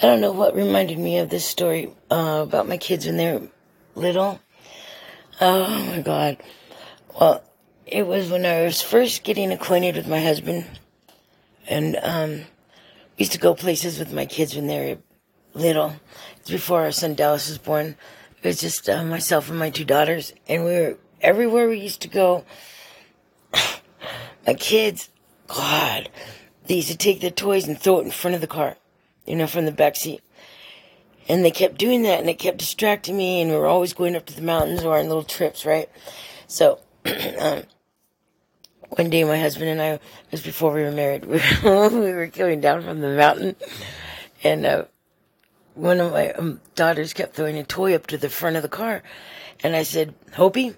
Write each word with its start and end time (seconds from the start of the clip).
I 0.00 0.06
don't 0.06 0.20
know 0.20 0.30
what 0.30 0.54
reminded 0.54 0.96
me 0.96 1.18
of 1.18 1.28
this 1.28 1.44
story 1.44 1.90
uh, 2.08 2.44
about 2.46 2.68
my 2.68 2.76
kids 2.76 3.06
when 3.06 3.16
they 3.16 3.32
were 3.32 3.48
little. 3.96 4.38
Oh 5.40 5.84
my 5.86 6.02
god. 6.02 6.36
Well, 7.18 7.42
it 7.84 8.06
was 8.06 8.30
when 8.30 8.46
I 8.46 8.62
was 8.62 8.80
first 8.80 9.24
getting 9.24 9.50
acquainted 9.50 9.96
with 9.96 10.06
my 10.06 10.20
husband, 10.20 10.66
and 11.66 11.98
um, 12.00 12.30
we 12.30 12.44
used 13.18 13.32
to 13.32 13.38
go 13.38 13.54
places 13.54 13.98
with 13.98 14.12
my 14.12 14.24
kids 14.24 14.54
when 14.54 14.68
they 14.68 14.78
were 14.78 15.60
little. 15.60 15.94
It's 16.36 16.50
before 16.50 16.82
our 16.82 16.92
son 16.92 17.14
Dallas 17.14 17.48
was 17.48 17.58
born. 17.58 17.96
It 18.40 18.46
was 18.46 18.60
just 18.60 18.88
uh, 18.88 19.04
myself 19.04 19.50
and 19.50 19.58
my 19.58 19.70
two 19.70 19.84
daughters, 19.84 20.32
and 20.46 20.64
we 20.64 20.70
were 20.70 20.98
everywhere 21.20 21.68
we 21.68 21.80
used 21.80 22.02
to 22.02 22.08
go. 22.08 22.44
my 24.46 24.54
kids, 24.54 25.08
God, 25.48 26.08
they 26.66 26.76
used 26.76 26.88
to 26.88 26.96
take 26.96 27.20
their 27.20 27.30
toys 27.30 27.66
and 27.66 27.76
throw 27.76 27.98
it 27.98 28.04
in 28.04 28.12
front 28.12 28.36
of 28.36 28.40
the 28.40 28.46
car, 28.46 28.76
you 29.28 29.36
know, 29.36 29.46
from 29.46 29.66
the 29.66 29.72
back 29.72 29.96
seat. 29.96 30.22
And 31.28 31.44
they 31.44 31.50
kept 31.50 31.78
doing 31.78 32.02
that, 32.02 32.20
and 32.20 32.30
it 32.30 32.38
kept 32.38 32.58
distracting 32.58 33.16
me. 33.16 33.42
And 33.42 33.50
we 33.50 33.56
were 33.56 33.66
always 33.66 33.92
going 33.92 34.16
up 34.16 34.26
to 34.26 34.34
the 34.34 34.42
mountains 34.42 34.82
or 34.82 34.98
on 34.98 35.08
little 35.08 35.22
trips, 35.22 35.66
right? 35.66 35.88
So, 36.46 36.80
um, 37.38 37.64
one 38.90 39.10
day 39.10 39.24
my 39.24 39.38
husband 39.38 39.68
and 39.68 39.82
I, 39.82 39.86
it 39.92 40.00
was 40.30 40.42
before 40.42 40.72
we 40.72 40.82
were 40.82 40.92
married, 40.92 41.24
we 41.26 41.40
were, 41.62 41.88
we 41.88 42.12
were 42.12 42.28
coming 42.28 42.60
down 42.60 42.82
from 42.82 43.00
the 43.00 43.08
mountain, 43.08 43.56
and 44.42 44.64
uh, 44.64 44.84
one 45.78 46.00
of 46.00 46.12
my 46.12 46.32
um, 46.32 46.60
daughters 46.74 47.12
kept 47.12 47.34
throwing 47.34 47.56
a 47.56 47.64
toy 47.64 47.94
up 47.94 48.06
to 48.08 48.18
the 48.18 48.28
front 48.28 48.56
of 48.56 48.62
the 48.62 48.68
car. 48.68 49.02
And 49.60 49.74
I 49.74 49.82
said, 49.82 50.14
Hopi, 50.34 50.74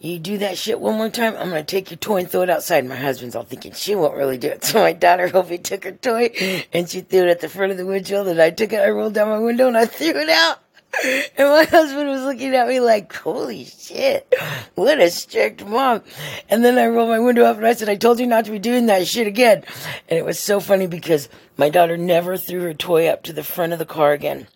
you 0.00 0.18
do 0.18 0.38
that 0.38 0.58
shit 0.58 0.80
one 0.80 0.96
more 0.96 1.08
time, 1.08 1.34
I'm 1.36 1.50
going 1.50 1.64
to 1.64 1.70
take 1.70 1.90
your 1.90 1.98
toy 1.98 2.18
and 2.18 2.30
throw 2.30 2.42
it 2.42 2.50
outside. 2.50 2.84
My 2.84 2.96
husband's 2.96 3.36
all 3.36 3.44
thinking 3.44 3.72
she 3.72 3.94
won't 3.94 4.16
really 4.16 4.38
do 4.38 4.48
it. 4.48 4.64
So 4.64 4.80
my 4.80 4.92
daughter, 4.92 5.28
Hopi, 5.28 5.58
took 5.58 5.84
her 5.84 5.92
toy 5.92 6.30
and 6.72 6.88
she 6.88 7.00
threw 7.00 7.22
it 7.22 7.28
at 7.28 7.40
the 7.40 7.48
front 7.48 7.72
of 7.72 7.78
the 7.78 7.86
windshield 7.86 8.26
and 8.28 8.40
I 8.40 8.50
took 8.50 8.72
it, 8.72 8.80
I 8.80 8.88
rolled 8.88 9.14
down 9.14 9.28
my 9.28 9.38
window 9.38 9.68
and 9.68 9.76
I 9.76 9.86
threw 9.86 10.08
it 10.08 10.28
out. 10.28 10.63
And 11.36 11.48
my 11.48 11.64
husband 11.64 12.08
was 12.08 12.22
looking 12.22 12.54
at 12.54 12.68
me 12.68 12.80
like, 12.80 13.12
holy 13.12 13.64
shit, 13.64 14.32
what 14.74 15.00
a 15.00 15.10
strict 15.10 15.64
mom. 15.64 16.02
And 16.48 16.64
then 16.64 16.78
I 16.78 16.86
rolled 16.86 17.08
my 17.08 17.18
window 17.18 17.44
up 17.44 17.56
and 17.56 17.66
I 17.66 17.74
said, 17.74 17.88
I 17.88 17.96
told 17.96 18.20
you 18.20 18.26
not 18.26 18.44
to 18.44 18.50
be 18.50 18.58
doing 18.58 18.86
that 18.86 19.06
shit 19.06 19.26
again. 19.26 19.64
And 20.08 20.18
it 20.18 20.24
was 20.24 20.38
so 20.38 20.60
funny 20.60 20.86
because 20.86 21.28
my 21.56 21.68
daughter 21.68 21.96
never 21.96 22.36
threw 22.36 22.60
her 22.62 22.74
toy 22.74 23.06
up 23.08 23.22
to 23.24 23.32
the 23.32 23.42
front 23.42 23.72
of 23.72 23.78
the 23.78 23.86
car 23.86 24.12
again. 24.12 24.46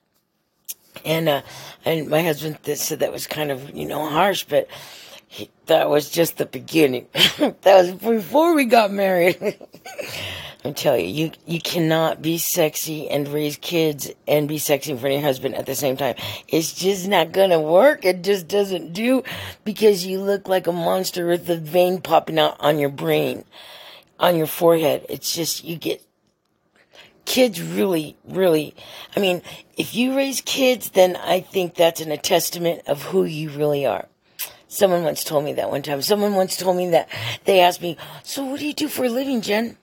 And, 1.05 1.29
uh, 1.29 1.43
and 1.85 2.09
my 2.09 2.23
husband 2.23 2.59
said 2.65 3.01
that 3.01 3.13
was 3.13 3.27
kind 3.27 3.51
of, 3.51 3.75
you 3.75 3.87
know, 3.87 4.09
harsh, 4.09 4.45
but 4.45 4.69
he, 5.27 5.51
that 5.67 5.91
was 5.91 6.11
just 6.11 6.39
the 6.39 6.47
beginning. 6.47 7.07
that 7.39 7.59
was 7.65 7.93
before 7.93 8.55
we 8.55 8.65
got 8.65 8.91
married. 8.93 9.59
I'm 10.65 10.75
telling 10.75 11.05
you, 11.05 11.27
you, 11.27 11.33
you 11.47 11.61
cannot 11.61 12.21
be 12.21 12.37
sexy 12.37 13.09
and 13.09 13.29
raise 13.29 13.57
kids 13.57 14.11
and 14.27 14.49
be 14.49 14.59
sexy 14.59 14.91
in 14.91 14.99
front 14.99 15.15
of 15.15 15.21
your 15.21 15.29
husband 15.29 15.55
at 15.55 15.67
the 15.67 15.75
same 15.75 15.97
time. 15.97 16.17
It's 16.49 16.73
just 16.73 17.07
not 17.07 17.31
gonna 17.31 17.61
work. 17.61 18.05
It 18.05 18.23
just 18.23 18.49
doesn't 18.49 18.93
do 18.93 19.23
because 19.65 20.05
you 20.05 20.21
look 20.21 20.49
like 20.49 20.67
a 20.67 20.73
monster 20.73 21.29
with 21.29 21.47
the 21.47 21.57
vein 21.57 22.01
popping 22.01 22.41
out 22.41 22.57
on 22.59 22.81
your 22.81 22.89
brain, 22.89 23.45
on 24.19 24.37
your 24.37 24.49
forehead. 24.49 25.07
It's 25.09 25.33
just, 25.33 25.63
you 25.63 25.77
get 25.77 26.03
kids 27.25 27.63
really, 27.63 28.17
really, 28.27 28.75
I 29.15 29.21
mean, 29.21 29.43
if 29.77 29.95
you 29.95 30.17
raise 30.17 30.41
kids, 30.41 30.91
then 30.91 31.15
I 31.15 31.41
think 31.41 31.77
that's 31.77 32.01
an, 32.01 32.11
a 32.11 32.17
testament 32.17 32.83
of 32.89 33.03
who 33.05 33.25
you 33.25 33.51
really 33.51 33.87
are. 33.87 34.09
Someone 34.67 35.05
once 35.05 35.23
told 35.23 35.45
me 35.45 35.53
that 35.53 35.71
one 35.71 35.83
time. 35.83 36.03
Someone 36.03 36.35
once 36.35 36.57
told 36.57 36.77
me 36.77 36.91
that 36.91 37.09
they 37.45 37.61
asked 37.61 37.81
me, 37.81 37.97
so 38.25 38.45
what 38.45 38.59
do 38.59 38.67
you 38.67 38.75
do 38.75 38.89
for 38.89 39.05
a 39.05 39.09
living, 39.09 39.41
Jen? 39.41 39.79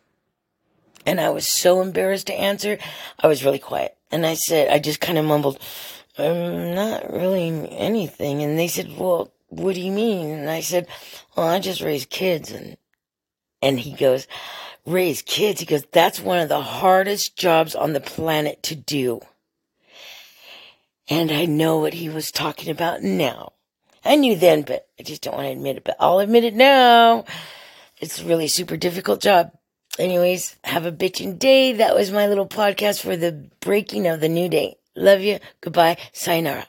And 1.05 1.19
I 1.19 1.29
was 1.29 1.47
so 1.47 1.81
embarrassed 1.81 2.27
to 2.27 2.33
answer. 2.33 2.77
I 3.19 3.27
was 3.27 3.45
really 3.45 3.59
quiet. 3.59 3.95
And 4.11 4.25
I 4.25 4.33
said, 4.33 4.69
I 4.69 4.79
just 4.79 5.01
kind 5.01 5.17
of 5.17 5.25
mumbled, 5.25 5.59
um, 6.17 6.73
not 6.73 7.11
really 7.11 7.69
anything. 7.71 8.41
And 8.41 8.57
they 8.57 8.67
said, 8.67 8.97
well, 8.97 9.31
what 9.49 9.75
do 9.75 9.81
you 9.81 9.91
mean? 9.91 10.29
And 10.29 10.49
I 10.49 10.61
said, 10.61 10.87
well, 11.35 11.47
I 11.47 11.59
just 11.59 11.81
raise 11.81 12.05
kids. 12.05 12.51
And, 12.51 12.77
and 13.61 13.79
he 13.79 13.91
goes, 13.91 14.27
raise 14.85 15.21
kids. 15.21 15.59
He 15.59 15.65
goes, 15.65 15.85
that's 15.91 16.19
one 16.19 16.39
of 16.39 16.49
the 16.49 16.61
hardest 16.61 17.37
jobs 17.37 17.75
on 17.75 17.93
the 17.93 18.01
planet 18.01 18.63
to 18.63 18.75
do. 18.75 19.21
And 21.07 21.31
I 21.31 21.45
know 21.45 21.77
what 21.77 21.93
he 21.93 22.09
was 22.09 22.31
talking 22.31 22.71
about 22.71 23.03
now. 23.03 23.53
I 24.03 24.15
knew 24.15 24.35
then, 24.35 24.61
but 24.61 24.87
I 24.99 25.03
just 25.03 25.23
don't 25.23 25.35
want 25.35 25.45
to 25.45 25.51
admit 25.51 25.77
it, 25.77 25.83
but 25.83 25.97
I'll 25.99 26.19
admit 26.19 26.43
it 26.43 26.55
now. 26.55 27.25
It's 27.99 28.21
a 28.21 28.25
really 28.25 28.47
super 28.47 28.77
difficult 28.77 29.21
job. 29.21 29.51
Anyways, 29.97 30.57
have 30.63 30.85
a 30.85 30.91
bitchin' 30.91 31.39
day. 31.39 31.73
That 31.73 31.95
was 31.95 32.11
my 32.11 32.27
little 32.27 32.47
podcast 32.47 33.01
for 33.01 33.15
the 33.15 33.31
breaking 33.61 34.07
of 34.07 34.19
the 34.19 34.29
new 34.29 34.49
day. 34.49 34.75
Love 34.95 35.21
you. 35.21 35.39
Goodbye. 35.61 35.97
Sayonara. 36.11 36.67